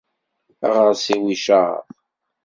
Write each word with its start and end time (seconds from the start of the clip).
Aɣersiw 0.67 1.23
icaḍ 1.35 1.83